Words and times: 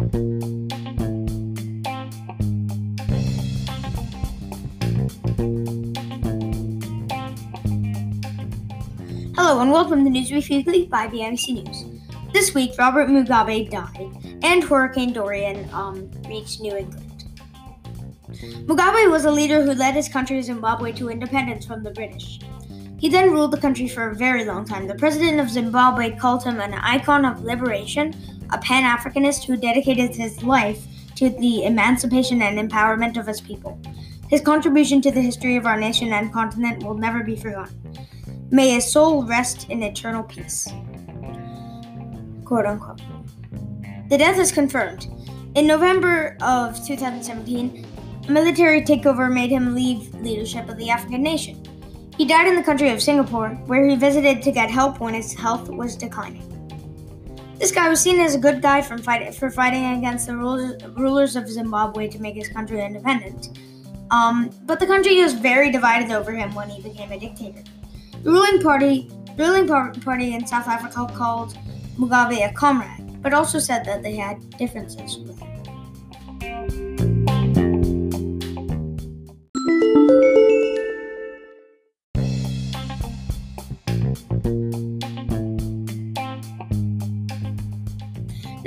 Hello 0.00 0.08
and 9.60 9.70
welcome 9.70 10.02
to 10.02 10.10
Newsweek 10.10 10.48
Weekly 10.48 10.86
by 10.86 11.06
BBC 11.06 11.62
News. 11.62 11.84
This 12.32 12.54
week, 12.54 12.72
Robert 12.78 13.10
Mugabe 13.10 13.70
died, 13.70 14.40
and 14.42 14.64
Hurricane 14.64 15.12
Dorian 15.12 15.68
um, 15.74 16.10
reached 16.26 16.62
New 16.62 16.74
England. 16.78 17.24
Mugabe 18.64 19.10
was 19.10 19.26
a 19.26 19.30
leader 19.30 19.62
who 19.62 19.74
led 19.74 19.92
his 19.94 20.08
country 20.08 20.40
Zimbabwe 20.40 20.92
to 20.92 21.10
independence 21.10 21.66
from 21.66 21.82
the 21.82 21.90
British. 21.90 22.40
He 22.98 23.10
then 23.10 23.32
ruled 23.32 23.50
the 23.50 23.60
country 23.60 23.86
for 23.86 24.08
a 24.08 24.14
very 24.14 24.46
long 24.46 24.64
time. 24.64 24.86
The 24.86 24.94
president 24.94 25.40
of 25.40 25.50
Zimbabwe 25.50 26.16
called 26.16 26.42
him 26.42 26.58
an 26.58 26.72
icon 26.72 27.26
of 27.26 27.44
liberation, 27.44 28.14
a 28.52 28.58
Pan 28.58 28.84
Africanist 28.84 29.44
who 29.44 29.56
dedicated 29.56 30.14
his 30.14 30.42
life 30.42 30.86
to 31.16 31.30
the 31.30 31.64
emancipation 31.64 32.42
and 32.42 32.58
empowerment 32.58 33.18
of 33.18 33.26
his 33.26 33.40
people. 33.40 33.80
His 34.28 34.40
contribution 34.40 35.00
to 35.02 35.10
the 35.10 35.20
history 35.20 35.56
of 35.56 35.66
our 35.66 35.78
nation 35.78 36.12
and 36.12 36.32
continent 36.32 36.84
will 36.84 36.94
never 36.94 37.22
be 37.22 37.36
forgotten. 37.36 37.80
May 38.50 38.70
his 38.70 38.90
soul 38.90 39.24
rest 39.24 39.68
in 39.70 39.82
eternal 39.82 40.22
peace. 40.22 40.68
Quote 42.44 42.66
unquote. 42.66 43.00
The 44.08 44.18
death 44.18 44.38
is 44.38 44.50
confirmed. 44.50 45.08
In 45.54 45.66
November 45.66 46.36
of 46.40 46.76
2017, 46.86 47.86
a 48.28 48.30
military 48.32 48.82
takeover 48.82 49.32
made 49.32 49.50
him 49.50 49.74
leave 49.74 50.14
leadership 50.14 50.68
of 50.68 50.78
the 50.78 50.90
African 50.90 51.22
nation. 51.22 51.62
He 52.16 52.26
died 52.26 52.48
in 52.48 52.54
the 52.54 52.62
country 52.62 52.90
of 52.90 53.02
Singapore, 53.02 53.50
where 53.66 53.88
he 53.88 53.96
visited 53.96 54.42
to 54.42 54.52
get 54.52 54.70
help 54.70 55.00
when 55.00 55.14
his 55.14 55.32
health 55.32 55.68
was 55.68 55.96
declining. 55.96 56.59
This 57.60 57.72
guy 57.72 57.90
was 57.90 58.00
seen 58.00 58.18
as 58.20 58.34
a 58.34 58.38
good 58.38 58.62
guy 58.62 58.80
from 58.80 59.02
fight, 59.02 59.34
for 59.34 59.50
fighting 59.50 59.84
against 59.98 60.26
the 60.26 60.34
rulers, 60.34 61.36
of 61.36 61.46
Zimbabwe 61.46 62.08
to 62.08 62.18
make 62.18 62.34
his 62.34 62.48
country 62.48 62.82
independent. 62.82 63.58
Um, 64.10 64.48
but 64.64 64.80
the 64.80 64.86
country 64.86 65.22
was 65.22 65.34
very 65.34 65.70
divided 65.70 66.10
over 66.10 66.32
him 66.32 66.54
when 66.54 66.70
he 66.70 66.80
became 66.80 67.12
a 67.12 67.20
dictator. 67.20 67.62
The 68.22 68.30
ruling 68.30 68.62
party, 68.62 69.10
ruling 69.36 69.68
party 69.68 70.32
in 70.32 70.46
South 70.46 70.68
Africa 70.68 71.06
called 71.14 71.54
Mugabe 71.98 72.48
a 72.48 72.50
comrade, 72.54 73.22
but 73.22 73.34
also 73.34 73.58
said 73.58 73.84
that 73.84 74.02
they 74.02 74.16
had 74.16 74.56
differences 74.56 75.18
with 75.18 75.38
him. 75.38 75.49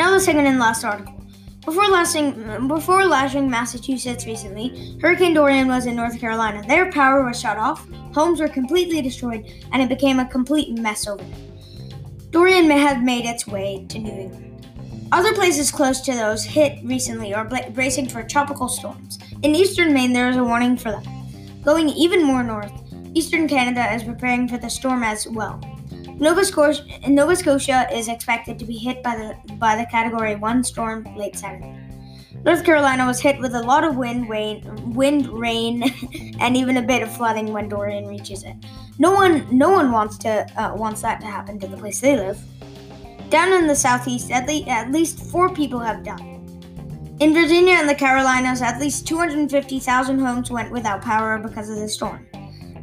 Now 0.03 0.11
the 0.11 0.19
second 0.19 0.47
and 0.47 0.59
last 0.59 0.83
article. 0.83 1.15
Before 1.63 1.87
lashing, 1.87 2.67
before 2.67 3.05
lashing 3.05 3.49
Massachusetts 3.49 4.25
recently, 4.25 4.97
Hurricane 5.01 5.33
Dorian 5.33 5.69
was 5.69 5.85
in 5.85 5.95
North 5.95 6.19
Carolina. 6.19 6.61
Their 6.67 6.91
power 6.91 7.23
was 7.23 7.39
shut 7.39 7.55
off, 7.55 7.87
homes 8.13 8.41
were 8.41 8.49
completely 8.49 9.01
destroyed, 9.01 9.49
and 9.71 9.81
it 9.81 9.87
became 9.87 10.19
a 10.19 10.27
complete 10.27 10.77
mess 10.77 11.07
over 11.07 11.23
there. 11.23 11.87
Dorian 12.31 12.67
may 12.67 12.79
have 12.79 13.01
made 13.01 13.23
its 13.23 13.47
way 13.47 13.85
to 13.87 13.97
New 13.97 14.11
England. 14.11 14.67
Other 15.13 15.33
places 15.33 15.71
close 15.71 16.01
to 16.01 16.11
those 16.11 16.43
hit 16.43 16.83
recently 16.83 17.33
are 17.33 17.45
bracing 17.45 18.09
for 18.09 18.23
tropical 18.23 18.67
storms. 18.67 19.19
In 19.41 19.55
eastern 19.55 19.93
Maine, 19.93 20.11
there 20.11 20.29
is 20.29 20.35
a 20.35 20.43
warning 20.43 20.75
for 20.75 20.91
them. 20.91 21.03
Going 21.63 21.87
even 21.87 22.25
more 22.25 22.43
north, 22.43 22.73
eastern 23.13 23.47
Canada 23.47 23.93
is 23.93 24.03
preparing 24.03 24.49
for 24.49 24.57
the 24.57 24.69
storm 24.69 25.01
as 25.01 25.29
well. 25.29 25.61
Nova 26.23 26.45
Scotia, 26.45 26.85
Nova 27.09 27.35
Scotia 27.35 27.85
is 27.91 28.07
expected 28.07 28.57
to 28.57 28.63
be 28.63 28.77
hit 28.77 29.03
by 29.03 29.13
the 29.17 29.53
by 29.55 29.75
the 29.75 29.85
Category 29.87 30.35
One 30.35 30.63
storm 30.63 31.03
late 31.17 31.35
Saturday. 31.35 31.77
North 32.45 32.63
Carolina 32.63 33.05
was 33.05 33.19
hit 33.19 33.37
with 33.39 33.53
a 33.53 33.61
lot 33.61 33.83
of 33.83 33.97
wind, 33.97 34.29
rain, 34.29 34.63
wind, 34.93 35.27
rain, 35.27 35.83
and 36.39 36.55
even 36.55 36.77
a 36.77 36.81
bit 36.81 37.03
of 37.03 37.13
flooding 37.13 37.51
when 37.51 37.67
Dorian 37.67 38.07
reaches 38.07 38.43
it. 38.43 38.55
No 38.97 39.11
one, 39.11 39.45
no 39.51 39.69
one 39.69 39.91
wants 39.91 40.17
to 40.19 40.47
uh, 40.55 40.73
wants 40.73 41.01
that 41.01 41.19
to 41.19 41.27
happen 41.27 41.59
to 41.59 41.67
the 41.67 41.75
place 41.75 41.99
they 41.99 42.15
live. 42.15 42.39
Down 43.29 43.51
in 43.51 43.67
the 43.67 43.75
southeast, 43.75 44.31
at, 44.31 44.47
le- 44.47 44.69
at 44.69 44.93
least 44.93 45.19
four 45.29 45.53
people 45.53 45.79
have 45.79 46.05
died. 46.05 46.39
In 47.19 47.33
Virginia 47.33 47.73
and 47.73 47.89
the 47.89 47.95
Carolinas, 47.95 48.61
at 48.61 48.79
least 48.79 49.05
250,000 49.07 50.19
homes 50.19 50.49
went 50.49 50.71
without 50.71 51.01
power 51.01 51.37
because 51.37 51.69
of 51.69 51.75
the 51.75 51.89
storm. 51.89 52.25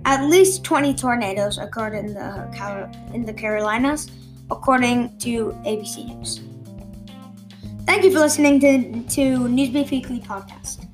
At 0.05 0.29
least 0.29 0.65
20 0.65 0.95
tornadoes 0.95 1.59
occurred 1.59 1.95
in 1.95 2.15
the, 2.15 2.91
in 3.13 3.25
the 3.25 3.33
Carolinas, 3.33 4.11
according 4.51 5.19
to 5.19 5.53
ABC 5.65 6.17
News. 6.17 6.41
Thank 7.87 8.05
you 8.05 8.13
for 8.13 8.21
listening 8.21 8.61
to, 8.61 9.03
to 9.15 9.39
Newsbeat 9.49 9.91
Weekly 9.91 10.21
podcast. 10.21 10.87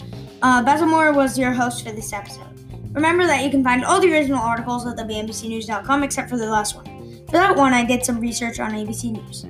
Uh, 0.42 0.62
Basil 0.62 0.86
Moore 0.86 1.12
was 1.12 1.38
your 1.38 1.52
host 1.52 1.84
for 1.84 1.92
this 1.92 2.12
episode. 2.12 2.46
Remember 2.92 3.26
that 3.26 3.44
you 3.44 3.50
can 3.50 3.62
find 3.62 3.84
all 3.84 4.00
the 4.00 4.10
original 4.12 4.38
articles 4.38 4.86
at 4.86 4.96
WNBCNews.com 4.96 6.02
except 6.02 6.30
for 6.30 6.38
the 6.38 6.46
last 6.46 6.74
one. 6.74 6.86
For 7.26 7.32
that 7.32 7.56
one, 7.56 7.74
I 7.74 7.84
did 7.84 8.04
some 8.04 8.20
research 8.20 8.60
on 8.60 8.72
ABC 8.72 9.12
News. 9.12 9.46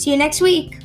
See 0.00 0.12
you 0.12 0.16
next 0.16 0.40
week. 0.40 0.78